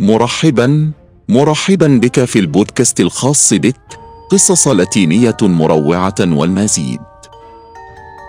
مرحبا 0.00 0.90
مرحبا 1.28 1.86
بك 2.02 2.24
في 2.24 2.38
البودكاست 2.38 3.00
الخاص 3.00 3.54
بك 3.54 3.98
قصص 4.30 4.68
لاتينية 4.68 5.36
مروعة 5.42 6.14
والمزيد. 6.20 7.00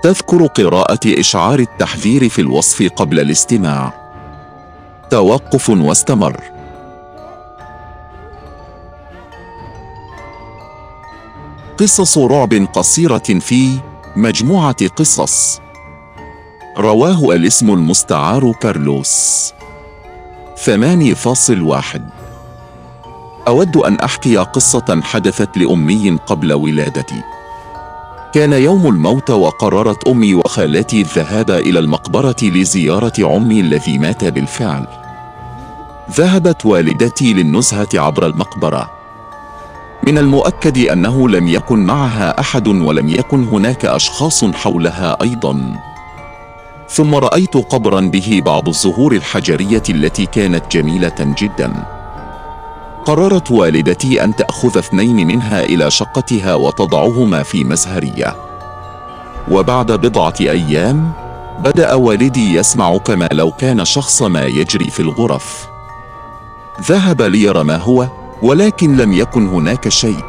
تذكر 0.04 0.46
قراءة 0.46 1.00
إشعار 1.06 1.60
التحذير 1.60 2.30
في 2.30 2.42
الوصف 2.42 2.90
قبل 2.96 3.20
الاستماع. 3.20 3.94
توقف 5.12 5.70
واستمر. 5.70 6.42
قصص 11.80 12.18
رعب 12.18 12.54
قصيرة 12.54 13.40
في 13.40 13.80
مجموعة 14.16 14.88
قصص. 14.88 15.60
رواه 16.78 17.36
الاسم 17.36 17.70
المستعار 17.72 18.52
كارلوس. 18.52 19.54
ثماني 20.64 21.16
فاصل 21.16 21.62
واحد. 21.62 22.10
أود 23.48 23.78
أن 23.78 23.96
أحكي 23.96 24.38
قصة 24.38 25.02
حدثت 25.04 25.58
لأمي 25.58 26.18
قبل 26.28 26.54
ولادتي. 26.54 27.22
كان 28.34 28.54
يوم 28.54 28.88
الموت 28.88 29.32
وقررت 29.32 30.08
أمي 30.08 30.34
وخالتي 30.34 31.02
الذهاب 31.02 31.52
إلى 31.52 31.80
المقبرة 31.80 32.36
لزيارة 32.42 33.14
عمي 33.20 33.60
الذي 33.60 33.98
مات 33.98 34.26
بالفعل. 34.26 34.88
ذهبت 36.12 36.66
والدتي 36.66 37.34
للنزهة 37.34 37.90
عبر 37.94 38.26
المقبرة. 38.26 38.90
من 40.08 40.18
المؤكد 40.18 40.78
أنه 40.78 41.30
لم 41.30 41.48
يكن 41.48 41.86
معها 41.86 42.40
أحد 42.40 42.68
ولم 42.68 43.10
يكن 43.10 43.44
هناك 43.44 43.86
أشخاص 43.86 44.46
حولها 44.46 45.18
أيضاً. 45.22 45.89
ثم 46.90 47.16
رأيت 47.16 47.58
قبرا 47.58 48.02
به 48.02 48.42
بعض 48.46 48.68
الزهور 48.68 49.12
الحجرية 49.12 49.84
التي 49.90 50.26
كانت 50.26 50.72
جميلة 50.72 51.16
جدا. 51.20 51.74
قررت 53.06 53.52
والدتي 53.52 54.24
أن 54.24 54.36
تأخذ 54.36 54.78
اثنين 54.78 55.28
منها 55.28 55.64
إلى 55.64 55.92
شقتها 55.92 56.56
وتضعهما 56.56 57.44
في 57.44 57.64
مزهرية. 57.64 58.36
وبعد 59.52 59.92
بضعة 59.92 60.34
أيام 60.40 61.12
بدأ 61.60 61.94
والدي 61.94 62.56
يسمع 62.56 62.98
كما 62.98 63.30
لو 63.32 63.52
كان 63.52 63.86
شخص 63.86 64.22
ما 64.22 64.46
يجري 64.46 64.90
في 64.90 65.00
الغرف. 65.00 65.68
ذهب 66.82 67.22
ليرى 67.22 67.64
ما 67.64 67.78
هو 67.78 68.08
ولكن 68.42 68.98
لم 68.98 69.14
يكن 69.14 69.48
هناك 69.48 69.90
شيء. 69.90 70.24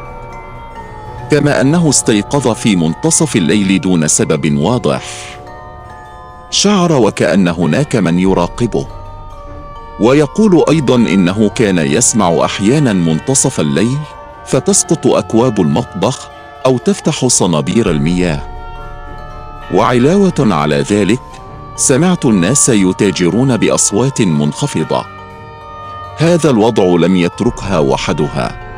كما 1.31 1.61
أنه 1.61 1.89
استيقظ 1.89 2.47
في 2.47 2.75
منتصف 2.75 3.35
الليل 3.35 3.81
دون 3.81 4.07
سبب 4.07 4.57
واضح. 4.57 5.40
شعر 6.51 6.91
وكأن 6.91 7.47
هناك 7.47 7.95
من 7.95 8.19
يراقبه. 8.19 8.87
ويقول 9.99 10.63
أيضا 10.69 10.95
إنه 10.95 11.49
كان 11.49 11.77
يسمع 11.77 12.45
أحيانا 12.45 12.93
منتصف 12.93 13.59
الليل 13.59 13.97
فتسقط 14.45 15.07
أكواب 15.07 15.61
المطبخ 15.61 16.29
أو 16.65 16.77
تفتح 16.77 17.27
صنابير 17.27 17.91
المياه. 17.91 18.41
وعلاوة 19.73 20.33
على 20.39 20.75
ذلك 20.75 21.19
سمعت 21.75 22.25
الناس 22.25 22.69
يتاجرون 22.69 23.57
بأصوات 23.57 24.21
منخفضة. 24.21 25.05
هذا 26.17 26.49
الوضع 26.49 26.83
لم 26.83 27.15
يتركها 27.15 27.79
وحدها. 27.79 28.71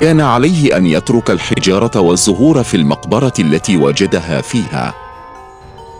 كان 0.00 0.20
عليه 0.20 0.76
أن 0.76 0.86
يترك 0.86 1.30
الحجارة 1.30 2.00
والزهور 2.00 2.62
في 2.62 2.76
المقبرة 2.76 3.32
التي 3.38 3.76
وجدها 3.76 4.40
فيها. 4.40 5.01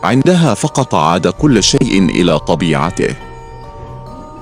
عندها 0.05 0.55
فقط 0.55 0.95
عاد 0.95 1.29
كل 1.29 1.63
شيء 1.63 2.11
إلى 2.11 2.39
طبيعته. 2.39 3.15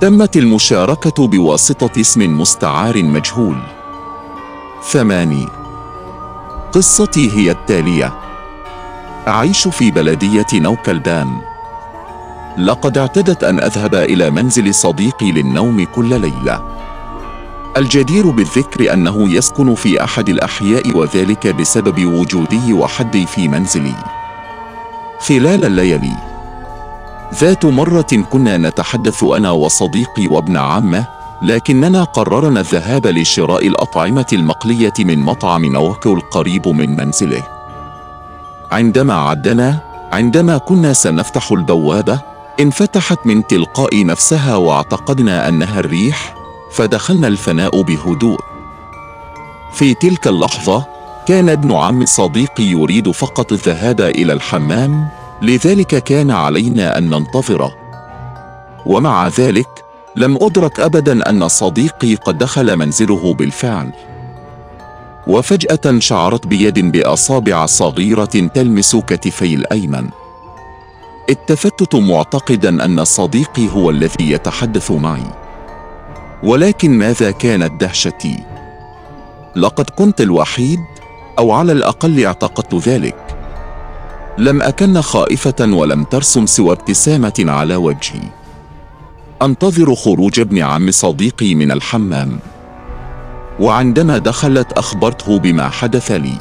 تمت 0.01 0.37
المشاركة 0.37 1.27
بواسطة 1.27 2.01
اسم 2.01 2.41
مستعار 2.41 3.03
مجهول. 3.03 3.59
ثماني 4.91 5.47
قصتي 6.73 7.31
هي 7.37 7.51
التالية. 7.51 8.15
أعيش 9.29 9.69
في 9.69 9.91
بلدية 9.91 10.47
نوكلدان. 10.55 11.41
لقد 12.59 12.99
اعتدت 12.99 13.45
أن 13.45 13.61
أذهب 13.61 13.95
إلى 13.95 14.31
منزل 14.31 14.75
صديقي 14.75 15.33
للنوم 15.33 15.85
كل 15.85 16.21
ليلة. 16.21 16.65
الجدير 17.77 18.31
بالذكر 18.31 18.93
أنه 18.93 19.33
يسكن 19.35 19.75
في 19.75 20.05
أحد 20.05 20.29
الأحياء 20.29 20.97
وذلك 20.97 21.47
بسبب 21.47 22.05
وجودي 22.05 22.73
وحدي 22.73 23.27
في 23.27 23.49
منزلي. 23.49 24.20
خلال 25.21 25.65
الليالي 25.65 26.17
ذات 27.35 27.65
مرة 27.65 28.25
كنا 28.31 28.57
نتحدث 28.57 29.25
أنا 29.25 29.51
وصديقي 29.51 30.27
وابن 30.27 30.57
عمه 30.57 31.07
لكننا 31.43 32.05
قررنا 32.05 32.61
الذهاب 32.61 33.07
لشراء 33.07 33.67
الأطعمة 33.67 34.27
المقلية 34.33 34.93
من 34.99 35.19
مطعم 35.19 35.65
نوكو 35.65 36.15
القريب 36.15 36.69
من 36.69 36.97
منزله. 36.97 37.43
عندما 38.73 39.15
عدنا 39.15 39.79
عندما 40.13 40.59
كنا 40.59 40.93
سنفتح 40.93 41.53
البوابة 41.53 42.21
انفتحت 42.61 43.19
من 43.27 43.47
تلقاء 43.47 44.07
نفسها 44.07 44.57
واعتقدنا 44.57 45.49
أنها 45.49 45.81
الريح 45.81 46.35
فدخلنا 46.73 47.29
الفناء 47.29 47.83
بهدوء. 47.83 48.41
في 49.73 49.95
تلك 49.95 50.27
اللحظة 50.27 50.85
كان 51.27 51.49
ابن 51.49 51.73
عم 51.73 52.07
صديقي 52.07 52.65
يريد 52.65 53.11
فقط 53.11 53.53
الذهاب 53.53 54.01
إلى 54.01 54.33
الحمام 54.33 55.09
لذلك 55.43 56.05
كان 56.05 56.31
علينا 56.31 56.99
أن 56.99 57.11
ننتظره. 57.11 57.73
ومع 58.87 59.29
ذلك 59.29 59.69
لم 60.17 60.39
أدرك 60.41 60.81
ابدا 60.81 61.31
أن 61.31 61.49
صديقي 61.49 62.15
قد 62.15 62.39
دخل 62.39 62.77
منزله 62.77 63.35
بالفعل. 63.35 63.93
وفجأة 65.27 65.99
شعرت 65.99 66.47
بيد 66.47 66.93
بأصابع 66.93 67.67
صغيرة 67.67 68.49
تلمس 68.55 68.97
كتفي 68.97 69.55
الأيمن. 69.55 70.09
التفتت 71.31 71.95
معتقدا 71.95 72.85
أن 72.85 73.05
صديقي 73.05 73.69
هو 73.69 73.91
الذي 73.91 74.31
يتحدث 74.31 74.91
معي. 74.91 75.31
ولكن 76.43 76.99
ماذا 76.99 77.31
كانت 77.31 77.81
دهشتي؟ 77.81 78.45
لقد 79.57 79.91
كنت 79.91 80.21
الوحيد 80.21 80.81
أو 81.41 81.53
على 81.53 81.73
الأقل 81.73 82.25
اعتقدت 82.25 82.75
ذلك. 82.89 83.17
لم 84.39 84.63
أكن 84.63 85.01
خائفة 85.01 85.55
ولم 85.61 86.05
ترسم 86.05 86.47
سوى 86.47 86.73
ابتسامة 86.73 87.45
على 87.49 87.77
وجهي. 87.77 88.23
أنتظر 89.43 89.95
خروج 89.95 90.41
ابن 90.41 90.59
عم 90.59 90.91
صديقي 90.91 91.55
من 91.55 91.71
الحمام. 91.71 92.39
وعندما 93.61 94.19
دخلت 94.19 94.73
أخبرته 94.73 95.39
بما 95.39 95.69
حدث 95.69 96.13
لي. 96.13 96.37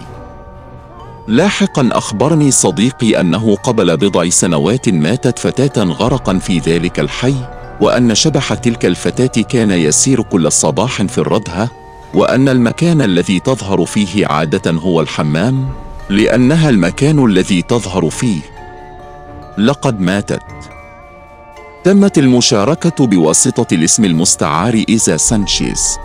لاحقا 1.27 1.89
أخبرني 1.91 2.51
صديقي 2.51 3.19
أنه 3.19 3.55
قبل 3.55 3.97
بضع 3.97 4.29
سنوات 4.29 4.89
ماتت 4.89 5.39
فتاة 5.39 5.83
غرقا 5.83 6.37
في 6.37 6.59
ذلك 6.59 6.99
الحي 6.99 7.35
وأن 7.81 8.15
شبح 8.15 8.53
تلك 8.53 8.85
الفتاة 8.85 9.41
كان 9.41 9.71
يسير 9.71 10.21
كل 10.21 10.51
صباح 10.51 11.01
في 11.01 11.17
الردهة 11.17 11.69
وأن 12.13 12.49
المكان 12.49 13.01
الذي 13.01 13.39
تظهر 13.39 13.85
فيه 13.85 14.27
عادة 14.27 14.71
هو 14.71 15.01
الحمام 15.01 15.69
لأنها 16.09 16.69
المكان 16.69 17.25
الذي 17.25 17.61
تظهر 17.61 18.09
فيه. 18.09 18.41
لقد 19.57 19.99
ماتت. 20.01 20.43
تمت 21.83 22.17
المشاركة 22.17 23.05
بواسطة 23.05 23.75
الاسم 23.75 24.05
المستعار 24.05 24.83
إيزا 24.89 25.17
سانشيز. 25.17 25.97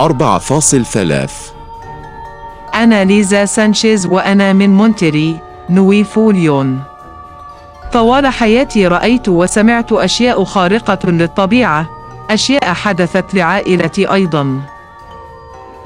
4.3 0.00 1.30
أنا 2.74 3.04
ليزا 3.04 3.44
سانشيز 3.44 4.06
وأنا 4.06 4.52
من 4.52 4.70
مونتيري 4.70 5.40
نويفو 5.70 6.04
ليون. 6.04 6.82
طوال 7.92 8.26
حياتي 8.26 8.86
رأيت 8.86 9.28
وسمعت 9.28 9.92
أشياء 9.92 10.44
خارقة 10.44 11.10
للطبيعة 11.10 11.88
أشياء 12.30 12.72
حدثت 12.74 13.34
لعائلتي 13.34 14.12
أيضاً. 14.12 14.75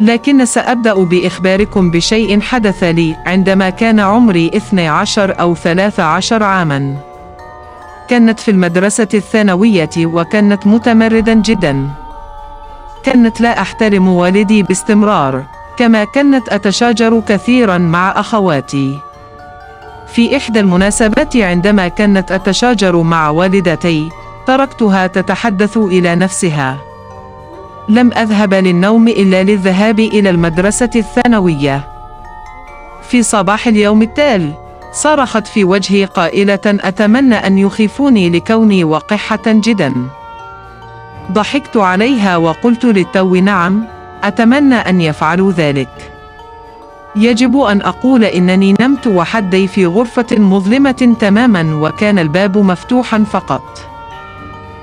لكن 0.00 0.44
سأبدأ 0.44 0.94
بإخباركم 0.94 1.90
بشيء 1.90 2.40
حدث 2.40 2.84
لي 2.84 3.16
عندما 3.26 3.70
كان 3.70 4.00
عمري 4.00 4.50
12 4.56 5.40
أو 5.40 5.54
13 5.54 6.42
عاماً. 6.42 6.96
كانت 8.08 8.40
في 8.40 8.50
المدرسة 8.50 9.08
الثانوية 9.14 9.90
وكانت 9.98 10.66
متمردة 10.66 11.32
جداً. 11.34 11.90
كانت 13.02 13.40
لا 13.40 13.60
أحترم 13.60 14.08
والدي 14.08 14.62
باستمرار، 14.62 15.44
كما 15.76 16.04
كانت 16.04 16.48
أتشاجر 16.48 17.20
كثيراً 17.28 17.78
مع 17.78 18.20
أخواتي. 18.20 18.98
في 20.14 20.36
إحدى 20.36 20.60
المناسبات 20.60 21.36
عندما 21.36 21.88
كانت 21.88 22.32
أتشاجر 22.32 22.96
مع 23.02 23.28
والدتي، 23.28 24.08
تركتها 24.46 25.06
تتحدث 25.06 25.76
إلى 25.76 26.14
نفسها. 26.14 26.89
لم 27.88 28.12
أذهب 28.12 28.54
للنوم 28.54 29.08
إلا 29.08 29.42
للذهاب 29.42 30.00
إلى 30.00 30.30
المدرسة 30.30 30.90
الثانوية. 30.96 31.88
في 33.02 33.22
صباح 33.22 33.66
اليوم 33.66 34.02
التالي، 34.02 34.54
صرخت 34.92 35.46
في 35.46 35.64
وجهي 35.64 36.04
قائلة 36.04 36.60
أتمنى 36.66 37.34
أن 37.34 37.58
يخيفوني 37.58 38.30
لكوني 38.30 38.84
وقحة 38.84 39.42
جدا. 39.46 39.94
ضحكت 41.32 41.76
عليها 41.76 42.36
وقلت 42.36 42.84
للتو 42.84 43.34
نعم 43.34 43.84
أتمنى 44.22 44.74
أن 44.74 45.00
يفعلوا 45.00 45.52
ذلك 45.52 46.12
يجب 47.16 47.60
أن 47.60 47.82
أقول 47.82 48.24
إنني 48.24 48.74
نمت 48.80 49.06
وحدي 49.06 49.66
في 49.66 49.86
غرفة 49.86 50.26
مظلمة 50.38 51.16
تماما 51.20 51.74
وكان 51.74 52.18
الباب 52.18 52.58
مفتوحا 52.58 53.24
فقط 53.24 53.62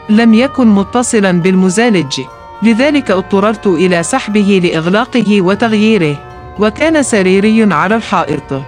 لم 0.10 0.34
يكن 0.34 0.68
متصلا 0.68 1.32
بالمزالج 1.32 2.22
لذلك 2.64 3.12
اضطررت 3.12 3.68
إلى 3.68 4.04
سحبه 4.04 4.62
لإغلاقه 4.64 5.42
وتغييره 5.42 6.16
وكان 6.60 7.04
سريري 7.04 7.74
على 7.74 7.96
الحائط. 7.96 8.62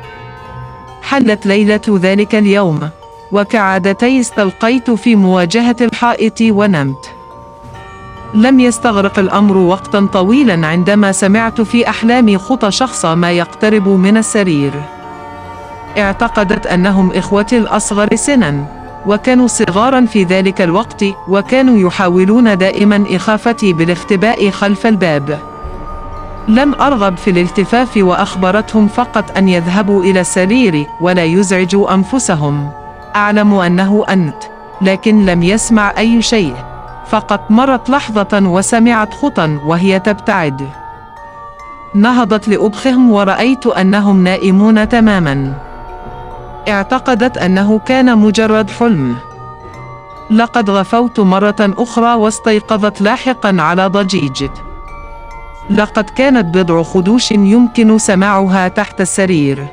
حلت 1.02 1.46
ليلة 1.46 1.82
ذلك 1.90 2.36
اليوم 2.36 2.90
وكعادتي 3.32 4.20
استلقيت 4.20 4.92
في 4.92 5.16
مواجهة 5.16 5.76
الحائط 5.82 6.42
ونمت. 6.42 7.10
لم 8.34 8.60
يستغرق 8.60 9.20
الأمر 9.20 9.58
وقتا 9.58 10.08
طويلا 10.14 10.68
عندما 10.68 11.12
سمعت 11.12 11.62
في 11.62 11.90
احلامي 11.90 12.38
خطى 12.38 12.72
شخص 12.72 13.06
ما 13.06 13.32
يقترب 13.32 13.88
من 13.88 14.18
السرير. 14.18 14.72
اعتقدت 15.98 16.68
أنهم 16.68 17.12
إخوتي 17.12 17.58
الأصغر 17.58 18.16
سنا. 18.16 18.79
وكانوا 19.06 19.48
صغارا 19.48 20.06
في 20.06 20.24
ذلك 20.24 20.62
الوقت 20.62 21.06
وكانوا 21.28 21.78
يحاولون 21.88 22.58
دائما 22.58 23.06
إخافتي 23.10 23.74
بالاختباء 23.74 24.50
خلف 24.50 24.88
الباب 24.88 25.40
لم 26.48 26.74
أرغب 26.82 27.18
في 27.18 27.30
الالتفاف 27.30 27.98
وأخبرتهم 27.98 28.88
فقط 28.88 29.38
أن 29.38 29.50
يذهبوا 29.50 30.04
إلى 30.04 30.22
السرير 30.22 30.88
ولا 31.02 31.24
يزعجوا 31.24 31.94
أنفسهم 31.94 32.70
أعلم 33.16 33.54
أنه 33.54 34.06
أنت 34.10 34.44
لكن 34.82 35.26
لم 35.26 35.44
يسمع 35.44 35.94
أي 35.98 36.22
شيء 36.22 36.56
فقط 37.10 37.52
مرت 37.52 37.90
لحظة 37.90 38.40
وسمعت 38.50 39.14
خطا 39.14 39.60
وهي 39.66 40.00
تبتعد. 40.00 40.70
نهضت 41.96 42.48
لأبخهم 42.48 43.12
ورأيت 43.12 43.68
أنهم 43.68 44.24
نائمون 44.24 44.90
تماما. 44.90 45.54
اعتقدت 46.68 47.38
أنه 47.38 47.80
كان 47.80 48.18
مجرد 48.18 48.70
حلم. 48.70 49.16
لقد 50.32 50.70
غفوت 50.70 51.20
مرة 51.20 51.56
أخرى 51.60 52.14
واستيقظت 52.14 53.02
لاحقا 53.02 53.56
على 53.60 53.88
ضجيج. 53.88 54.50
لقد 55.70 56.10
كانت 56.10 56.58
بضع 56.58 56.84
خدوش 56.84 57.32
يمكن 57.32 57.98
سماعها 57.98 58.68
تحت 58.68 59.02
السرير. 59.02 59.68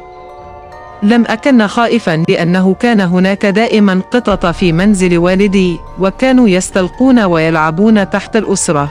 لم 1.02 1.24
أكن 1.26 1.66
خائفا 1.66 2.24
لأنه 2.28 2.74
كان 2.74 3.00
هناك 3.00 3.46
دائما 3.46 4.02
قطط 4.10 4.46
في 4.46 4.72
منزل 4.72 5.18
والدي 5.18 5.80
وكانوا 5.98 6.48
يستلقون 6.48 7.20
ويلعبون 7.20 8.10
تحت 8.10 8.36
الأسرة 8.36 8.88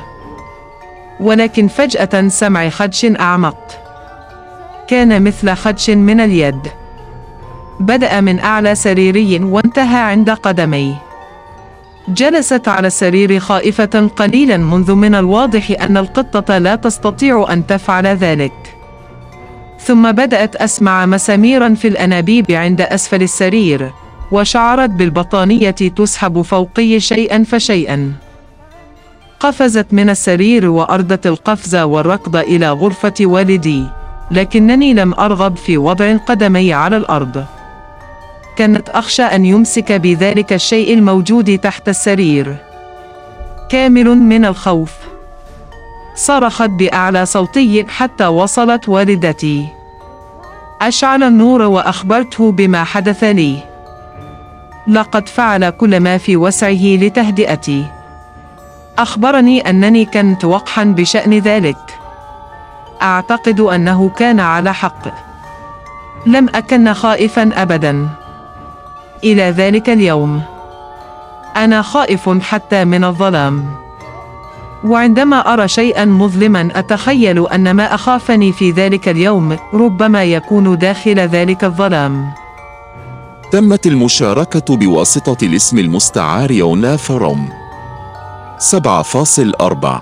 ولكن 1.20 1.68
فجأة 1.68 2.28
سمع 2.28 2.70
خدش 2.70 3.06
أعمق 3.06 3.58
كان 4.88 5.24
مثل 5.24 5.54
خدش 5.54 5.90
من 5.90 6.20
اليد 6.20 6.68
بدأ 7.80 8.22
من 8.22 8.40
أعلى 8.40 8.76
سريري 8.76 9.40
وانتهى 9.40 10.00
عند 10.00 10.30
قدمي. 10.30 10.96
جلست 12.08 12.68
على 12.68 12.88
السرير 12.88 13.40
خائفة 13.40 14.10
قليلا 14.16 14.58
منذ 14.58 14.94
من 14.94 15.16
الواضح 15.16 15.72
أن 15.82 15.98
القطة 15.98 16.58
لا 16.58 16.76
تستطيع 16.76 17.48
أن 17.50 17.68
تفعل 17.68 18.08
ذلك. 18.08 18.76
ثم 19.80 20.12
بدأت 20.12 20.56
أسمع 20.56 21.06
مساميرا 21.06 21.74
في 21.74 21.88
الأنابيب 21.88 22.52
عند 22.52 22.82
أسفل 22.82 23.22
السرير 23.22 23.92
وشعرت 24.32 24.90
بالبطانية 24.90 25.72
تسحب 25.72 26.42
فوقي 26.42 27.00
شيئا 27.00 27.44
فشيئا. 27.44 28.14
قفزت 29.40 29.88
من 29.92 30.10
السرير 30.10 30.70
وأردت 30.70 31.28
القفز 31.28 31.76
والركض 31.76 32.36
إلى 32.36 32.72
غرفة 32.72 33.14
والدي 33.22 33.84
لكنني 34.32 34.94
لم 34.94 35.14
أرغب 35.14 35.58
في 35.58 35.78
وضع 35.78 36.18
قدمي 36.18 36.74
على 36.74 36.98
الأرض. 36.98 37.46
كانت 38.56 38.90
أخشى 38.90 39.24
أن 39.24 39.46
يمسك 39.46 39.92
بذلك 39.92 40.54
الشيء 40.54 40.94
الموجود 40.94 41.58
تحت 41.58 41.90
السرير. 41.90 42.56
كامل 43.70 44.06
من 44.06 44.46
الخوف. 44.46 44.92
صرخت 46.16 46.70
بأعلى 46.70 47.26
صوتي 47.26 47.86
حتى 47.90 48.26
وصلت 48.28 48.90
والدتي. 48.90 49.68
أشعل 50.82 51.24
النور 51.24 51.62
وأخبرته 51.62 52.52
بما 52.52 52.84
حدث 52.84 53.24
لي. 53.24 53.60
لقد 54.88 55.30
فعل 55.30 55.70
كل 55.70 56.00
ما 56.00 56.18
في 56.18 56.38
وسعه 56.38 56.96
لتهدئتي. 56.96 57.86
أخبرني 58.98 59.70
أنني 59.70 60.06
كنت 60.06 60.46
وقحا 60.46 60.84
بشأن 60.84 61.40
ذلك. 61.40 61.78
أعتقد 63.02 63.60
أنه 63.60 64.10
كان 64.10 64.40
على 64.40 64.74
حق. 64.74 65.08
لم 66.26 66.50
أكن 66.56 66.94
خائفا 66.94 67.52
أبدا. 67.56 68.10
إلى 69.24 69.42
ذلك 69.42 69.90
اليوم. 69.90 70.42
أنا 71.56 71.82
خائف 71.82 72.30
حتى 72.30 72.86
من 72.86 73.04
الظلام. 73.04 73.66
وعندما 74.84 75.54
أرى 75.54 75.68
شيئا 75.68 76.06
مظلما 76.06 76.70
أتخيل 76.76 77.48
أن 77.48 77.72
ما 77.72 77.96
أخافني 77.96 78.52
في 78.52 78.72
ذلك 78.72 79.10
اليوم 79.10 79.58
ربما 79.74 80.24
يكون 80.24 80.78
داخل 80.78 81.20
ذلك 81.20 81.64
الظلام. 81.64 82.26
تمت 83.52 83.88
المشاركة 83.88 84.76
بواسطة 84.76 85.46
الاسم 85.46 85.80
المستعار 85.80 86.52
يونا 86.52 86.98
فروم. 86.98 87.50
7.4 88.60 90.02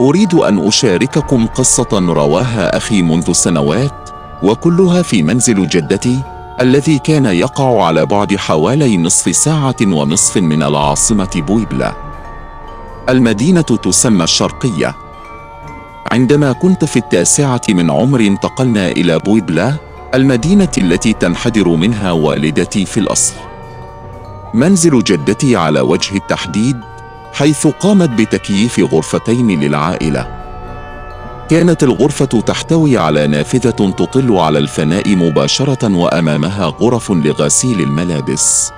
أريد 0.00 0.34
أن 0.34 0.66
أشارككم 0.66 1.46
قصة 1.46 1.88
رواها 1.92 2.76
أخي 2.76 3.02
منذ 3.02 3.32
سنوات 3.32 4.10
وكلها 4.42 5.02
في 5.02 5.22
منزل 5.22 5.68
جدتي. 5.68 6.22
الذي 6.62 6.98
كان 6.98 7.26
يقع 7.26 7.84
على 7.84 8.06
بعد 8.06 8.36
حوالي 8.36 8.96
نصف 8.96 9.36
ساعة 9.36 9.76
ونصف 9.82 10.36
من 10.36 10.62
العاصمة 10.62 11.30
بويبلا. 11.36 11.92
المدينة 13.08 13.60
تسمى 13.62 14.24
الشرقية. 14.24 14.94
عندما 16.12 16.52
كنت 16.52 16.84
في 16.84 16.96
التاسعة 16.96 17.60
من 17.68 17.90
عمري 17.90 18.26
انتقلنا 18.26 18.88
إلى 18.88 19.18
بويبلا 19.18 19.74
المدينة 20.14 20.72
التي 20.78 21.12
تنحدر 21.12 21.68
منها 21.68 22.12
والدتي 22.12 22.86
في 22.86 23.00
الأصل. 23.00 23.34
منزل 24.54 25.04
جدتي 25.04 25.56
على 25.56 25.80
وجه 25.80 26.16
التحديد 26.16 26.76
حيث 27.32 27.66
قامت 27.66 28.10
بتكييف 28.10 28.80
غرفتين 28.94 29.60
للعائلة. 29.60 30.41
كانت 31.48 31.82
الغرفة 31.82 32.26
تحتوي 32.26 32.98
على 32.98 33.26
نافذة 33.26 33.70
تطل 33.70 34.36
على 34.36 34.58
الفناء 34.58 35.16
مباشرة 35.16 35.96
وأمامها 35.96 36.66
غرف 36.66 37.10
لغسيل 37.10 37.80
الملابس. 37.80 38.72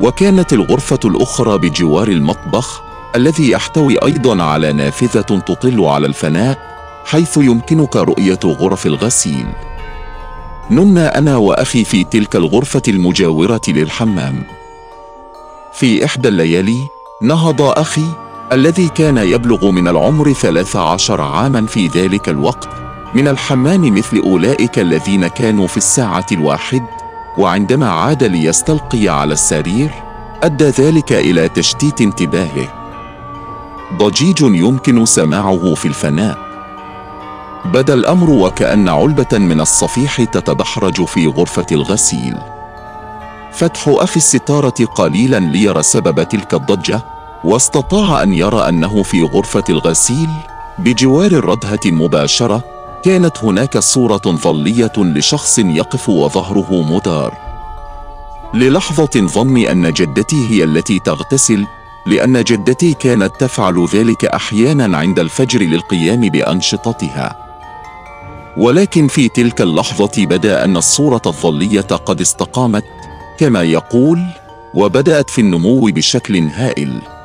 وكانت 0.00 0.52
الغرفة 0.52 0.98
الأخرى 1.04 1.58
بجوار 1.58 2.08
المطبخ 2.08 2.82
الذي 3.16 3.50
يحتوي 3.50 3.98
أيضا 4.04 4.42
على 4.42 4.72
نافذة 4.72 5.20
تطل 5.20 5.84
على 5.84 6.06
الفناء 6.06 6.58
حيث 7.04 7.36
يمكنك 7.36 7.96
رؤية 7.96 8.40
غرف 8.44 8.86
الغسيل. 8.86 9.46
نمنا 10.70 11.18
أنا 11.18 11.36
وأخي 11.36 11.84
في 11.84 12.04
تلك 12.04 12.36
الغرفة 12.36 12.82
المجاورة 12.88 13.60
للحمام. 13.68 14.42
في 15.72 16.04
إحدى 16.04 16.28
الليالي 16.28 16.78
نهض 17.22 17.62
أخي 17.62 18.06
الذي 18.52 18.88
كان 18.88 19.18
يبلغ 19.18 19.70
من 19.70 19.88
العمر 19.88 20.32
ثلاث 20.32 20.76
عشر 20.76 21.20
عاما 21.20 21.66
في 21.66 21.86
ذلك 21.86 22.28
الوقت 22.28 22.68
من 23.14 23.28
الحمام 23.28 23.94
مثل 23.94 24.18
أولئك 24.18 24.78
الذين 24.78 25.26
كانوا 25.26 25.66
في 25.66 25.76
الساعة 25.76 26.26
الواحد 26.32 26.82
وعندما 27.38 27.90
عاد 27.90 28.24
ليستلقي 28.24 29.08
على 29.08 29.32
السرير 29.32 29.90
أدى 30.42 30.64
ذلك 30.64 31.12
إلى 31.12 31.48
تشتيت 31.48 32.00
انتباهه. 32.00 32.68
ضجيج 33.98 34.40
يمكن 34.40 35.04
سماعه 35.04 35.74
في 35.74 35.88
الفناء. 35.88 36.38
بدا 37.64 37.94
الأمر 37.94 38.30
وكأن 38.30 38.88
علبة 38.88 39.38
من 39.38 39.60
الصفيح 39.60 40.24
تتدحرج 40.24 41.04
في 41.04 41.26
غرفة 41.26 41.66
الغسيل. 41.72 42.36
فتح 43.52 43.88
أخي 43.88 44.16
الستارة 44.16 44.84
قليلا 44.94 45.38
ليرى 45.38 45.82
سبب 45.82 46.22
تلك 46.22 46.54
الضجة 46.54 47.15
واستطاع 47.46 48.22
أن 48.22 48.32
يرى 48.32 48.68
أنه 48.68 49.02
في 49.02 49.22
غرفة 49.22 49.64
الغسيل 49.68 50.28
بجوار 50.78 51.30
الردهة 51.30 51.80
المباشره 51.86 52.64
كانت 53.04 53.44
هناك 53.44 53.78
صورة 53.78 54.22
ظلية 54.26 54.92
لشخص 54.96 55.58
يقف 55.58 56.08
وظهره 56.08 56.82
مدار. 56.82 57.34
للحظة 58.54 59.26
ظني 59.26 59.72
أن 59.72 59.92
جدتي 59.92 60.48
هي 60.50 60.64
التي 60.64 60.98
تغتسل 60.98 61.66
لأن 62.06 62.44
جدتي 62.44 62.94
كانت 62.94 63.32
تفعل 63.40 63.86
ذلك 63.94 64.24
أحيانا 64.24 64.98
عند 64.98 65.18
الفجر 65.18 65.60
للقيام 65.60 66.20
بأنشطتها. 66.20 67.36
ولكن 68.56 69.08
في 69.08 69.28
تلك 69.28 69.60
اللحظة 69.60 70.26
بدأ 70.26 70.64
أن 70.64 70.76
الصورة 70.76 71.22
الظلية 71.26 71.80
قد 71.80 72.20
استقامت 72.20 72.84
كما 73.38 73.62
يقول 73.62 74.22
وبدأت 74.74 75.30
في 75.30 75.40
النمو 75.40 75.80
بشكل 75.80 76.38
هائل. 76.38 77.15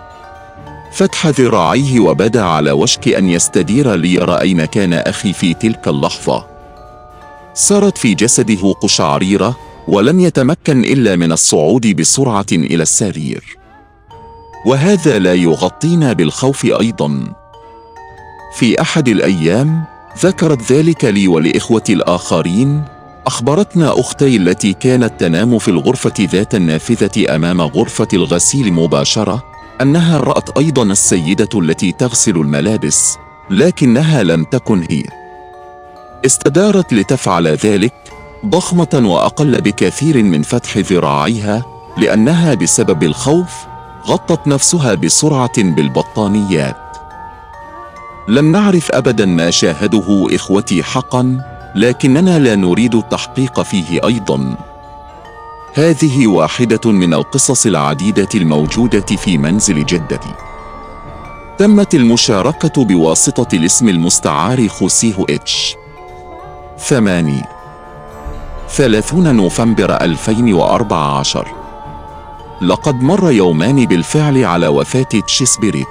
فتح 0.92 1.28
ذراعيه 1.28 2.00
وبدأ 2.00 2.44
على 2.44 2.72
وشك 2.72 3.08
أن 3.08 3.30
يستدير 3.30 3.96
ليرى 3.96 4.42
أين 4.42 4.66
كان 4.66 4.94
أخي 4.94 5.34
في 5.34 5.54
تلك 5.54 5.88
اللحظة. 5.88 6.46
سارت 7.54 7.98
في 7.98 8.14
جسده 8.14 8.72
قشعريرة 8.72 9.56
ولم 9.88 10.20
يتمكن 10.20 10.84
إلا 10.84 11.16
من 11.16 11.32
الصعود 11.32 11.88
بسرعة 11.88 12.46
إلى 12.52 12.84
السرير. 12.84 13.58
وهذا 14.66 15.20
لا 15.20 15.34
يغطينا 15.34 16.14
بالخوف 16.14 16.66
أيضا. 16.66 17.34
في 18.54 18.82
أحد 18.82 19.08
الأيام 19.08 19.84
ذكرت 20.20 20.72
ذلك 20.72 21.06
لي 21.06 21.28
ولإخوتي 21.28 21.94
الآخرين 21.94 22.84
أخبرتنا 23.28 24.00
أختي 24.00 24.36
التي 24.36 24.74
كانت 24.74 25.20
تنام 25.20 25.60
في 25.60 25.68
الغرفة 25.68 26.14
ذات 26.20 26.56
النافذة 26.56 27.36
أمام 27.36 27.62
غرفة 27.62 28.08
الغسيل 28.14 28.74
مباشرة 28.74 29.51
أنها 29.82 30.18
رأت 30.18 30.58
أيضا 30.58 30.84
السيدة 30.84 31.50
التي 31.60 31.92
تغسل 31.92 32.36
الملابس 32.36 33.18
لكنها 33.50 34.24
لم 34.24 34.44
تكن 34.44 34.86
هي. 34.90 35.04
استدارت 36.26 36.94
لتفعل 36.94 37.48
ذلك 37.48 37.94
ضخمة 38.46 39.02
وأقل 39.06 39.62
بكثير 39.62 40.24
من 40.24 40.42
فتح 40.42 40.78
ذراعيها 40.78 41.66
لأنها 41.98 42.54
بسبب 42.54 43.04
الخوف 43.04 43.52
غطت 44.08 44.48
نفسها 44.48 44.94
بسرعة 44.94 45.64
بالبطانيات. 45.64 46.98
لم 48.28 48.52
نعرف 48.52 48.92
أبدا 48.92 49.26
ما 49.26 49.52
شاهده 49.52 50.28
إخوتي 50.32 50.84
حقا 50.84 51.42
لكننا 51.76 52.40
لا 52.40 52.56
نريد 52.56 52.96
التحقيق 52.96 53.62
فيه 53.62 54.00
أيضا. 54.06 54.71
هذه 55.74 56.28
واحدة 56.28 56.92
من 56.92 57.14
القصص 57.14 57.66
العديدة 57.66 58.30
الموجودة 58.36 59.06
في 59.06 59.38
منزل 59.38 59.86
جدتي. 59.86 60.34
تمت 61.58 61.96
المشاركة 61.96 62.86
بواسطة 62.86 63.56
الاسم 63.56 63.90
المستعار 63.90 64.68
خوسيه 64.68 65.26
اتش 65.30 65.76
ثماني 66.78 67.42
ثلاثون 68.70 69.36
نوفمبر 69.36 69.96
2014 69.96 71.48
لقد 72.62 73.02
مر 73.02 73.32
يومان 73.32 73.86
بالفعل 73.86 74.46
على 74.46 74.68
وفاة 74.68 75.20
تشيسبيريتو 75.28 75.88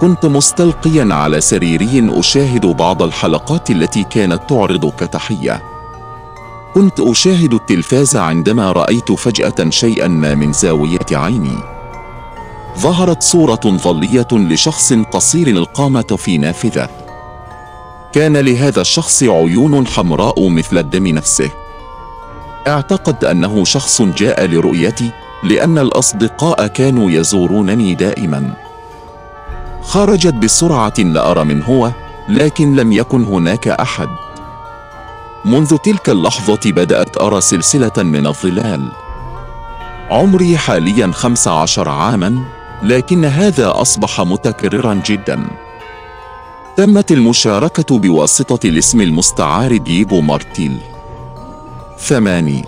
كنت 0.00 0.26
مستلقيا 0.26 1.14
على 1.14 1.40
سريري 1.40 2.18
أشاهد 2.18 2.66
بعض 2.66 3.02
الحلقات 3.02 3.70
التي 3.70 4.04
كانت 4.04 4.40
تعرض 4.48 4.92
كتحية 4.98 5.73
كنت 6.74 7.00
أشاهد 7.00 7.54
التلفاز 7.54 8.16
عندما 8.16 8.72
رأيت 8.72 9.12
فجأة 9.12 9.70
شيئا 9.70 10.08
ما 10.08 10.34
من 10.34 10.52
زاوية 10.52 11.06
عيني. 11.12 11.58
ظهرت 12.78 13.22
صورة 13.22 13.60
ظلية 13.66 14.26
لشخص 14.32 14.92
قصير 14.92 15.48
القامة 15.48 16.16
في 16.18 16.38
نافذة. 16.38 16.88
كان 18.12 18.36
لهذا 18.36 18.80
الشخص 18.80 19.22
عيون 19.22 19.86
حمراء 19.86 20.48
مثل 20.48 20.78
الدم 20.78 21.06
نفسه. 21.06 21.50
أعتقد 22.66 23.24
أنه 23.24 23.64
شخص 23.64 24.02
جاء 24.02 24.46
لرؤيتي 24.46 25.10
لأن 25.42 25.78
الأصدقاء 25.78 26.66
كانوا 26.66 27.10
يزورونني 27.10 27.94
دائما. 27.94 28.54
خرجت 29.82 30.34
بسرعة 30.34 30.94
لارى 30.98 31.44
من 31.44 31.62
هو 31.62 31.90
لكن 32.28 32.76
لم 32.76 32.92
يكن 32.92 33.24
هناك 33.24 33.68
أحد. 33.68 34.23
منذ 35.44 35.76
تلك 35.76 36.08
اللحظة 36.08 36.60
بدأت 36.64 37.22
أرى 37.22 37.40
سلسلة 37.40 37.92
من 37.98 38.26
الظلال. 38.26 38.92
عمري 40.10 40.58
حاليا 40.58 41.12
خمس 41.12 41.48
عشر 41.48 41.88
عاما 41.88 42.44
لكن 42.82 43.24
هذا 43.24 43.80
أصبح 43.80 44.20
متكررا 44.20 45.02
جدا. 45.06 45.46
تمت 46.76 47.12
المشاركة 47.12 47.98
بواسطة 47.98 48.68
الاسم 48.68 49.00
المستعار 49.00 49.76
دييغو 49.76 50.20
مارتيل. 50.20 50.78
ثماني 51.98 52.64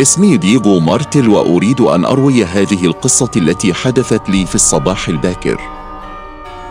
اسمي 0.00 0.36
دييغو 0.36 0.80
مارتيل 0.80 1.28
وأريد 1.28 1.80
أن 1.80 2.04
أروي 2.04 2.44
هذه 2.44 2.86
القصة 2.86 3.30
التي 3.36 3.74
حدثت 3.74 4.28
لي 4.28 4.46
في 4.46 4.54
الصباح 4.54 5.08
الباكر. 5.08 5.81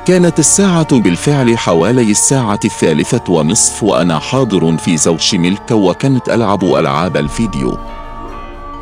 كانت 0.05 0.39
الساعة 0.39 0.99
بالفعل 0.99 1.57
حوالي 1.57 2.11
الساعة 2.11 2.59
الثالثة 2.65 3.33
ونصف 3.33 3.83
وأنا 3.83 4.19
حاضر 4.19 4.77
في 4.77 4.97
زوج 4.97 5.35
ملك 5.35 5.71
وكنت 5.71 6.29
ألعب 6.29 6.63
ألعاب 6.63 7.17
الفيديو 7.17 7.77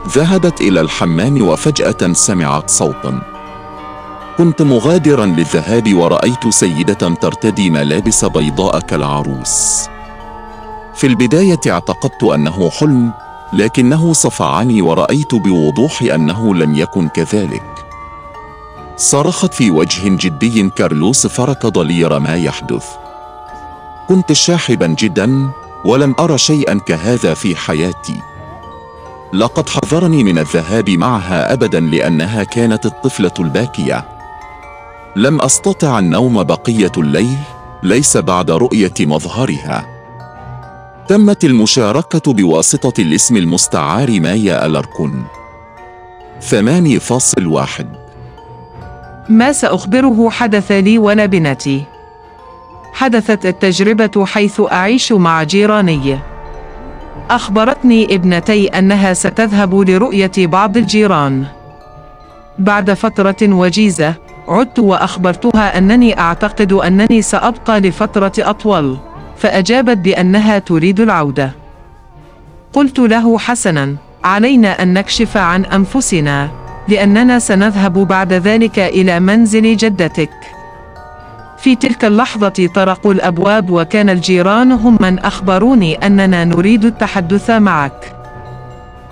ذهبت 0.08 0.62
إلى 0.62 0.82
الحمام 0.82 1.48
وفجأة 1.48 2.14
سمعت 2.14 2.70
صوتاً 2.70 3.22
كنت 4.40 4.62
مغادرا 4.62 5.26
للذهاب 5.26 5.94
ورأيت 5.94 6.48
سيدة 6.50 6.94
ترتدي 6.94 7.70
ملابس 7.70 8.26
بيضاء 8.26 8.80
كالعروس. 8.80 9.88
في 10.96 11.08
البداية 11.08 11.60
اعتقدت 11.68 12.24
أنه 12.24 12.70
حلم، 12.70 13.12
لكنه 13.54 14.14
صفعني 14.14 14.82
ورأيت 14.82 15.36
بوضوح 15.36 16.02
أنه 16.02 16.56
لم 16.56 16.76
يكن 16.76 17.08
كذلك. 17.08 17.79
صرخت 19.00 19.54
في 19.54 19.72
وجه 19.72 20.10
جدي 20.10 20.70
كارلوس 20.70 21.28
فركض 21.28 21.78
ليرى 21.78 22.20
ما 22.20 22.36
يحدث. 22.36 22.86
كنت 24.10 24.34
شاحبا 24.34 24.88
جدا 24.88 25.50
ولم 25.86 26.16
أرى 26.20 26.38
شيئا 26.38 26.80
كهذا 26.80 27.34
في 27.34 27.56
حياتي. 27.56 28.22
لقد 29.34 29.70
حذرني 29.70 30.24
من 30.24 30.40
الذهاب 30.40 30.90
معها 30.90 31.54
ابدا 31.54 31.80
لأنها 31.80 32.44
كانت 32.44 32.86
الطفلة 32.86 33.32
الباكية 33.40 34.06
لم 35.16 35.42
أستطع 35.42 36.00
النوم 36.00 36.44
بقية 36.44 36.92
الليل 36.98 37.38
ليس 37.84 38.18
بعد 38.18 38.52
رؤية 38.52 38.94
مظهرها 39.00 39.86
تمت 41.08 41.44
المشاركة 41.44 42.34
بواسطة 42.34 43.02
الاسم 43.02 43.38
المستعار 43.38 44.20
مايا 44.20 44.66
فاصل 47.00 47.48
واحد 47.48 47.99
ما 49.30 49.52
سأخبره 49.52 50.30
حدث 50.30 50.72
لي 50.72 50.98
ولبنتي. 50.98 51.84
حدثت 52.94 53.46
التجربة 53.46 54.26
حيث 54.26 54.62
أعيش 54.72 55.12
مع 55.12 55.44
جيراني. 55.44 56.20
أخبرتني 57.30 58.16
ابنتي 58.16 58.68
أنها 58.68 59.14
ستذهب 59.14 59.76
لرؤية 59.76 60.32
بعض 60.38 60.78
الجيران. 60.78 61.46
بعد 62.60 62.94
فترة 62.94 63.36
وجيزة 63.44 64.14
عدت 64.48 64.80
وأخبرتها 64.80 65.78
أنني 65.78 66.20
أعتقد 66.20 66.74
أنني 66.74 67.22
سأبقى 67.22 67.80
لفترة 67.80 68.32
أطول 68.40 68.98
فأجابت 69.38 69.98
بأنها 69.98 70.60
تريد 70.60 71.00
العودة. 71.00 71.52
قلت 72.74 73.00
له 73.00 73.38
حسنا 73.38 73.96
علينا 74.24 74.84
أن 74.84 74.94
نكشف 74.94 75.38
عن 75.38 75.66
أنفسنا. 75.66 76.59
لأننا 76.90 77.40
سنذهب 77.40 77.94
بعد 77.94 78.34
ذلك 78.34 78.80
إلى 78.80 79.20
منزل 79.20 79.76
جدتك. 79.78 80.30
في 81.58 81.76
تلك 81.76 82.06
اللحظة 82.06 82.70
طرقوا 82.76 83.14
الأبواب 83.14 83.70
وكان 83.70 84.10
الجيران 84.10 84.72
هم 84.72 84.98
من 85.02 85.20
أخبروني 85.20 85.96
أننا 85.96 86.46
نريد 86.46 86.86
التحدث 86.86 87.50
معك. 87.50 88.16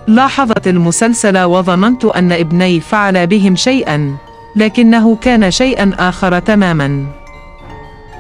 لاحظت 0.07 0.67
المسلسل 0.67 1.43
وظننت 1.43 2.05
أن 2.05 2.31
ابني 2.31 2.79
فعل 2.79 3.27
بهم 3.27 3.55
شيئا 3.55 4.15
لكنه 4.55 5.15
كان 5.15 5.51
شيئا 5.51 5.91
آخر 5.99 6.39
تماما. 6.39 7.05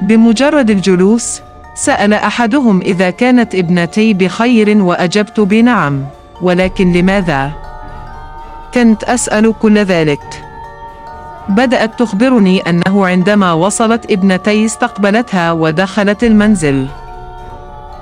بمجرد 0.01 0.69
الجلوس 0.69 1.41
سأل 1.75 2.13
أحدهم 2.13 2.81
إذا 2.81 3.09
كانت 3.09 3.55
ابنتي 3.55 4.13
بخير 4.13 4.83
وأجبت 4.83 5.39
بنعم 5.39 6.03
ولكن 6.41 6.93
لماذا؟ 6.93 7.51
كنت 8.77 9.03
أسأل 9.03 9.53
كل 9.59 9.77
ذلك. 9.77 10.43
بدأت 11.49 11.99
تخبرني 11.99 12.59
أنه 12.69 13.07
عندما 13.07 13.53
وصلت 13.53 14.11
ابنتي 14.11 14.65
استقبلتها 14.65 15.51
ودخلت 15.51 16.23
المنزل. 16.23 16.87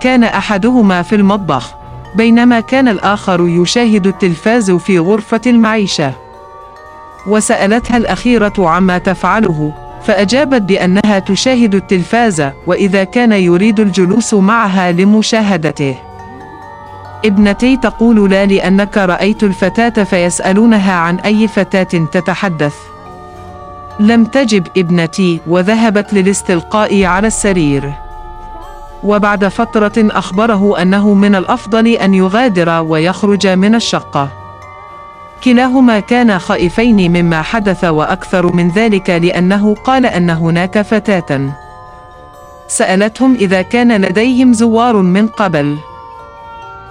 كان 0.01 0.23
أحدهما 0.23 1.01
في 1.01 1.15
المطبخ 1.15 1.73
بينما 2.15 2.59
كان 2.59 2.87
الآخر 2.87 3.47
يشاهد 3.47 4.07
التلفاز 4.07 4.71
في 4.71 4.99
غرفة 4.99 5.41
المعيشة. 5.47 6.13
وسألتها 7.27 7.97
الأخيرة 7.97 8.53
عما 8.57 8.97
تفعله 8.97 9.73
فأجابت 10.03 10.61
بأنها 10.61 11.19
تشاهد 11.19 11.75
التلفاز 11.75 12.49
وإذا 12.67 13.03
كان 13.03 13.31
يريد 13.31 13.79
الجلوس 13.79 14.33
معها 14.33 14.91
لمشاهدته. 14.91 15.95
ابنتي 17.25 17.77
تقول 17.77 18.31
لا 18.31 18.45
لأنك 18.45 18.97
رأيت 18.97 19.43
الفتاة 19.43 20.03
فيسألونها 20.03 20.93
عن 20.93 21.15
أي 21.15 21.47
فتاة 21.47 22.05
تتحدث. 22.11 22.75
لم 23.99 24.25
تجب 24.25 24.67
ابنتي 24.77 25.39
وذهبت 25.47 26.13
للاستلقاء 26.13 27.03
على 27.03 27.27
السرير. 27.27 27.93
وبعد 29.03 29.47
فترة 29.47 29.93
أخبره 29.97 30.81
أنه 30.81 31.13
من 31.13 31.35
الأفضل 31.35 31.87
أن 31.87 32.13
يغادر 32.13 32.81
ويخرج 32.81 33.47
من 33.47 33.75
الشقة. 33.75 34.29
كلاهما 35.43 35.99
كانا 35.99 36.37
خائفين 36.37 37.11
مما 37.11 37.41
حدث 37.41 37.83
وأكثر 37.83 38.53
من 38.53 38.69
ذلك 38.69 39.09
لأنه 39.09 39.75
قال 39.83 40.05
أن 40.05 40.29
هناك 40.29 40.81
فتاة. 40.81 41.49
سألتهم 42.67 43.35
إذا 43.35 43.61
كان 43.61 44.01
لديهم 44.01 44.53
زوار 44.53 44.95
من 44.95 45.27
قبل. 45.27 45.77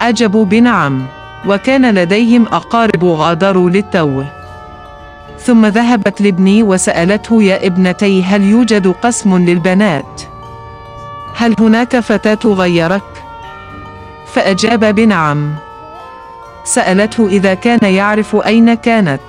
أجبوا 0.01 0.45
بنعم 0.45 1.07
وكان 1.47 1.95
لديهم 1.95 2.47
أقارب 2.47 3.05
غادروا 3.05 3.71
للتو 3.71 4.23
ثم 5.39 5.67
ذهبت 5.67 6.21
لابني 6.21 6.63
وسألته 6.63 7.43
يا 7.43 7.67
ابنتي 7.67 8.23
هل 8.23 8.43
يوجد 8.43 8.89
قسم 8.89 9.37
للبنات؟ 9.37 10.23
هل 11.37 11.55
هناك 11.61 12.01
فتاة 12.01 12.39
غيرك؟ 12.45 13.03
فأجاب 14.27 14.85
بنعم 14.85 15.55
سألته 16.65 17.27
إذا 17.27 17.55
كان 17.55 17.95
يعرف 17.95 18.37
أين 18.37 18.75
كانت 18.75 19.21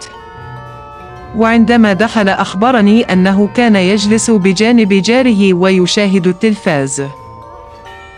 وعندما 1.36 1.94
دخل 1.94 2.30
أخبرني 2.30 3.04
أنه 3.04 3.48
كان 3.48 3.76
يجلس 3.76 4.32
بجانب 4.32 4.94
جاره 4.94 5.54
ويشاهد 5.54 6.28
التلفاز 6.28 7.04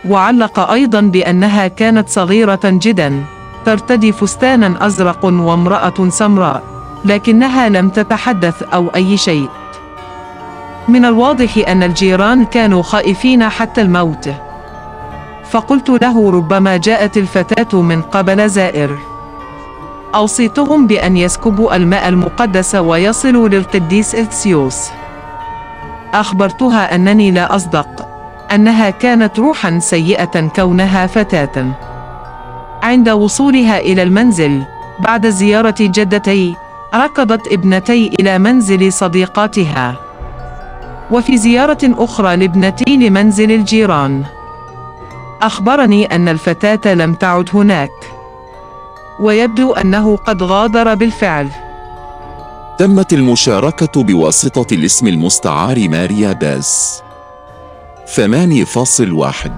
وعلق 0.04 0.70
أيضا 0.70 1.00
بأنها 1.00 1.68
كانت 1.68 2.08
صغيرة 2.08 2.60
جدا 2.64 3.24
ترتدي 3.64 4.12
فستانا 4.12 4.86
أزرق 4.86 5.24
وامرأة 5.24 6.08
سمراء 6.08 6.62
لكنها 7.04 7.68
لم 7.68 7.88
تتحدث 7.88 8.62
أو 8.62 8.88
أي 8.94 9.16
شيء. 9.16 9.48
من 10.88 11.04
الواضح 11.04 11.68
أن 11.68 11.82
الجيران 11.82 12.44
كانوا 12.44 12.82
خائفين 12.82 13.48
حتى 13.48 13.80
الموت. 13.80 14.30
فقلت 15.50 15.90
له 15.90 16.30
ربما 16.30 16.76
جاءت 16.76 17.16
الفتاة 17.16 17.82
من 17.82 18.02
قبل 18.02 18.48
زائر. 18.48 18.98
أوصيتهم 20.14 20.86
بأن 20.86 21.16
يسكبوا 21.16 21.76
الماء 21.76 22.08
المقدس 22.08 22.74
ويصلوا 22.74 23.48
للقديس 23.48 24.14
إلسيوس. 24.14 24.90
أخبرتها 26.14 26.94
أنني 26.94 27.30
لا 27.30 27.56
أصدق. 27.56 28.08
أنها 28.52 28.90
كانت 28.90 29.38
روحا 29.38 29.78
سيئة 29.78 30.48
كونها 30.56 31.06
فتاة. 31.06 31.66
عند 32.82 33.08
وصولها 33.08 33.78
إلى 33.78 34.02
المنزل 34.02 34.62
بعد 35.00 35.26
زيارة 35.26 35.74
جدتي 35.80 36.56
ركضت 36.94 37.52
ابنتي 37.52 38.06
إلى 38.20 38.38
منزل 38.38 38.92
صديقاتها. 38.92 39.94
وفي 41.10 41.38
زيارة 41.38 41.78
أخرى 41.82 42.36
لابنتي 42.36 42.96
لمنزل 42.96 43.52
الجيران. 43.52 44.24
أخبرني 45.42 46.06
أن 46.06 46.28
الفتاة 46.28 46.94
لم 46.94 47.14
تعد 47.14 47.48
هناك. 47.54 47.90
ويبدو 49.20 49.72
أنه 49.72 50.16
قد 50.16 50.42
غادر 50.42 50.94
بالفعل. 50.94 51.48
تمت 52.78 53.12
المشاركة 53.12 54.02
بواسطة 54.02 54.74
الاسم 54.74 55.06
المستعار 55.06 55.88
ماريا 55.88 56.32
باز. 56.32 57.02
8.1 58.16 59.50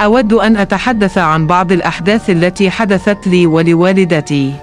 أود 0.00 0.32
أن 0.32 0.56
أتحدث 0.56 1.18
عن 1.18 1.46
بعض 1.46 1.72
الأحداث 1.72 2.30
التي 2.30 2.70
حدثت 2.70 3.26
لي 3.26 3.46
ولوالدتي. 3.46 4.54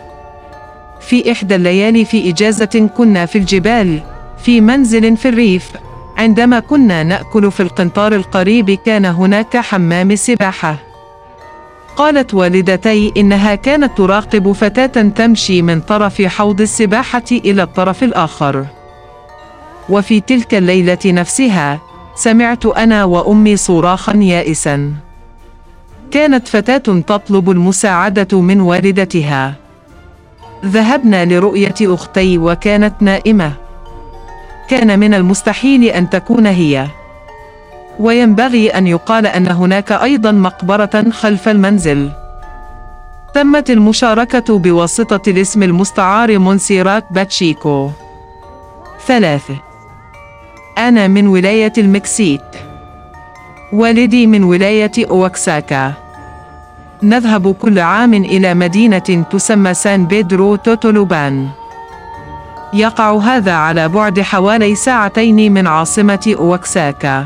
في 1.02 1.32
إحدى 1.32 1.56
الليالي 1.56 2.06
في 2.06 2.30
إجازة 2.30 2.90
كنا 2.98 3.26
في 3.26 3.38
الجبال 3.38 4.00
في 4.44 4.62
منزل 4.62 5.18
في 5.18 5.30
الريف 5.30 5.72
عندما 6.18 6.60
كنا 6.60 7.04
نأكل 7.04 7.52
في 7.52 7.60
القنطار 7.60 8.16
القريب 8.16 8.72
كان 8.72 9.06
هناك 9.06 9.58
حمام 9.58 10.16
سباحة. 10.16 10.78
قالت 11.96 12.34
والدتي 12.34 13.14
إنها 13.18 13.56
كانت 13.56 13.98
تراقب 13.98 14.52
فتاة 14.52 15.02
تمشي 15.02 15.62
من 15.62 15.82
طرف 15.82 16.22
حوض 16.22 16.62
السباحة 16.62 17.24
إلى 17.32 17.64
الطرف 17.64 18.04
الآخر. 18.04 18.66
وفي 19.90 20.22
تلك 20.22 20.56
الليلة 20.56 21.00
نفسها 21.06 21.89
سمعت 22.20 22.66
أنا 22.66 23.04
وأمي 23.04 23.58
صراخا 23.58 24.18
يائسا. 24.18 24.94
كانت 26.12 26.48
فتاة 26.48 27.02
تطلب 27.08 27.50
المساعدة 27.50 28.42
من 28.42 28.62
والدتها. 28.62 29.54
ذهبنا 30.66 31.26
لرؤية 31.26 31.76
أختي 31.82 32.38
وكانت 32.38 32.94
نائمة. 33.02 33.54
كان 34.70 35.00
من 35.00 35.14
المستحيل 35.14 35.84
أن 35.84 36.10
تكون 36.10 36.46
هي. 36.46 36.88
وينبغي 38.00 38.70
أن 38.70 38.88
يقال 38.88 39.28
أن 39.28 39.48
هناك 39.48 39.92
أيضا 39.92 40.32
مقبرة 40.32 41.06
خلف 41.12 41.50
المنزل. 41.50 42.12
تمت 43.34 43.70
المشاركة 43.70 44.58
بواسطة 44.58 45.30
الاسم 45.30 45.64
المستعار 45.64 46.40
مونسيرات 46.40 47.06
باتشيكو. 47.12 47.90
ثلاثة. 49.08 49.69
أنا 50.80 51.08
من 51.08 51.28
ولاية 51.28 51.74
المكسيك. 51.78 52.42
والدي 53.74 54.28
من 54.28 54.44
ولاية 54.44 54.92
أوكساكا. 55.10 55.94
نذهب 57.04 57.52
كل 57.54 57.80
عام 57.80 58.14
إلى 58.14 58.54
مدينة 58.54 59.26
تسمى 59.32 59.74
سان 59.74 60.06
بيدرو 60.06 60.56
توتولوبان. 60.56 61.48
يقع 62.74 63.18
هذا 63.18 63.54
على 63.54 63.88
بعد 63.88 64.20
حوالي 64.20 64.76
ساعتين 64.76 65.54
من 65.54 65.68
عاصمة 65.68 66.36
أوكساكا. 66.40 67.26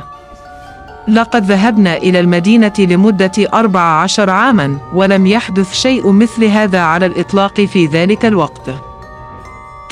لقد 1.08 1.46
ذهبنا 1.46 1.98
إلى 1.98 2.20
المدينة 2.20 2.74
لمدة 2.80 3.32
أربع 3.54 3.82
عشر 3.82 4.30
عاما 4.30 4.78
ولم 4.94 5.28
يحدث 5.28 5.74
شيء 5.74 6.12
مثل 6.12 6.46
هذا 6.46 6.80
على 6.80 7.06
الإطلاق 7.06 7.62
في 7.62 7.86
ذلك 7.86 8.26
الوقت. 8.26 8.93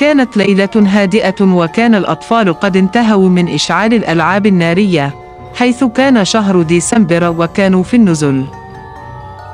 كانت 0.02 0.38
ليلة 0.38 0.70
هادئة 0.76 1.42
وكان 1.42 1.96
الأطفال 1.96 2.54
قد 2.54 2.78
انتهوا 2.78 3.30
من 3.30 3.54
إشعال 3.54 3.94
الألعاب 3.94 4.46
النارية 4.46 5.16
حيث 5.56 5.84
كان 5.84 6.26
شهر 6.26 6.62
ديسمبر 6.62 7.36
وكانوا 7.38 7.84
في 7.84 7.96
النزل. 7.96 8.46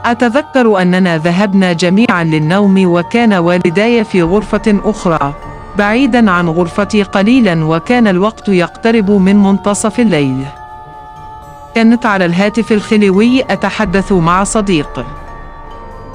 أتذكر 0.06 0.82
أننا 0.82 1.18
ذهبنا 1.18 1.74
جميعا 1.74 2.24
للنوم 2.24 2.86
وكان 2.86 3.34
والداي 3.34 4.04
في 4.04 4.24
غرفة 4.24 4.80
أخرى 4.86 5.34
بعيدا 5.78 6.32
عن 6.32 6.50
غرفتي 6.50 7.04
قليلا 7.04 7.66
وكان 7.66 8.08
الوقت 8.08 8.50
يقترب 8.50 9.12
من 9.12 9.44
منتصف 9.44 10.00
الليل. 10.00 10.46
كانت 11.76 12.06
على 12.06 12.26
الهاتف 12.26 12.72
الخلوي 12.72 13.42
أتحدث 13.42 14.12
مع 14.12 14.44
صديق. 14.44 15.06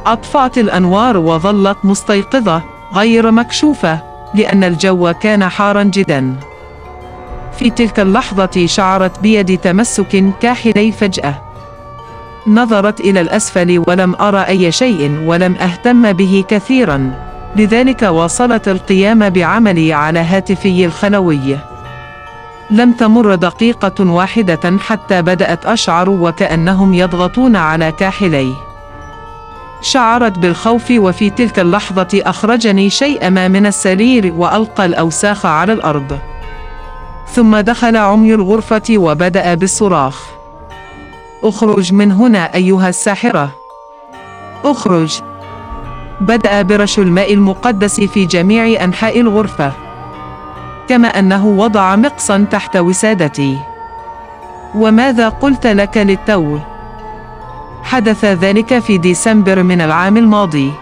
أطفأت 0.06 0.58
الأنوار 0.58 1.16
وظلت 1.16 1.78
مستيقظة 1.84 2.62
غير 2.94 3.30
مكشوفة. 3.30 4.11
لأن 4.34 4.64
الجو 4.64 5.12
كان 5.12 5.48
حارا 5.48 5.82
جدا. 5.82 6.36
في 7.58 7.70
تلك 7.70 8.00
اللحظة 8.00 8.66
شعرت 8.66 9.20
بيدي 9.20 9.56
تمسك 9.56 10.24
كاحلي 10.40 10.92
فجأة. 10.92 11.34
نظرت 12.46 13.00
إلى 13.00 13.20
الأسفل 13.20 13.82
ولم 13.86 14.14
أرى 14.20 14.40
أي 14.40 14.72
شيء 14.72 15.22
ولم 15.26 15.54
أهتم 15.54 16.12
به 16.12 16.44
كثيرا. 16.48 17.10
لذلك 17.56 18.02
واصلت 18.02 18.68
القيام 18.68 19.30
بعملي 19.30 19.92
على 19.92 20.18
هاتفي 20.20 20.84
الخلوي. 20.84 21.58
لم 22.70 22.92
تمر 22.92 23.34
دقيقة 23.34 24.10
واحدة 24.10 24.78
حتى 24.78 25.22
بدأت 25.22 25.66
أشعر 25.66 26.10
وكأنهم 26.10 26.94
يضغطون 26.94 27.56
على 27.56 27.92
كاحلي. 27.92 28.71
شعرت 29.82 30.38
بالخوف 30.38 30.90
وفي 30.90 31.30
تلك 31.30 31.58
اللحظة 31.58 32.08
أخرجني 32.14 32.90
شيء 32.90 33.30
ما 33.30 33.48
من 33.48 33.66
السرير 33.66 34.32
وألقى 34.36 34.86
الأوساخ 34.86 35.46
على 35.46 35.72
الأرض. 35.72 36.18
ثم 37.32 37.56
دخل 37.56 37.96
عمي 37.96 38.34
الغرفة 38.34 38.82
وبدأ 38.90 39.54
بالصراخ. 39.54 40.26
اخرج 41.44 41.92
من 41.92 42.12
هنا 42.12 42.54
أيها 42.54 42.88
الساحرة. 42.88 43.50
اخرج. 44.64 45.20
بدأ 46.20 46.62
برش 46.62 46.98
الماء 46.98 47.34
المقدس 47.34 48.00
في 48.00 48.24
جميع 48.24 48.84
أنحاء 48.84 49.20
الغرفة. 49.20 49.72
كما 50.88 51.08
أنه 51.08 51.46
وضع 51.46 51.96
مقصا 51.96 52.46
تحت 52.50 52.76
وسادتي. 52.76 53.58
وماذا 54.74 55.28
قلت 55.28 55.66
لك 55.66 55.96
للتو؟ 55.96 56.58
حدث 57.82 58.24
ذلك 58.24 58.78
في 58.78 58.98
ديسمبر 58.98 59.62
من 59.62 59.80
العام 59.80 60.16
الماضي 60.16 60.72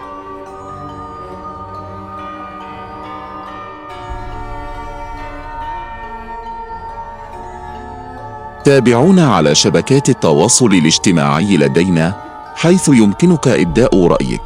تابعونا 8.63 9.35
على 9.35 9.55
شبكات 9.55 10.09
التواصل 10.09 10.65
الاجتماعي 10.65 11.57
لدينا 11.57 12.15
حيث 12.55 12.89
يمكنك 12.89 13.47
إبداء 13.47 14.07
رأيك 14.07 14.41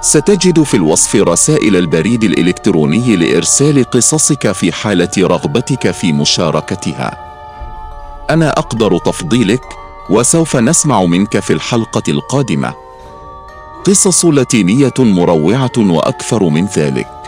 ستجد 0.00 0.62
في 0.62 0.74
الوصف 0.74 1.16
رسائل 1.16 1.76
البريد 1.76 2.24
الإلكتروني 2.24 3.16
لإرسال 3.16 3.84
قصصك 3.84 4.52
في 4.52 4.72
حالة 4.72 5.10
رغبتك 5.18 5.90
في 5.90 6.12
مشاركتها. 6.12 7.18
أنا 8.30 8.50
أقدر 8.50 8.98
تفضيلك 8.98 9.81
وسوف 10.10 10.56
نسمع 10.56 11.04
منك 11.04 11.38
في 11.38 11.52
الحلقة 11.52 12.02
القادمة. 12.08 12.74
قصص 13.84 14.24
لاتينية 14.24 14.94
مروعة 14.98 15.72
وأكثر 15.78 16.44
من 16.44 16.66
ذلك 16.66 17.21